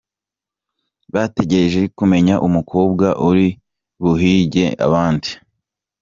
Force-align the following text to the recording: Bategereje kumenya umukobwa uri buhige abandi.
Bategereje 1.13 1.81
kumenya 1.97 2.35
umukobwa 2.47 3.07
uri 3.29 3.47
buhige 4.01 4.65
abandi. 4.85 5.29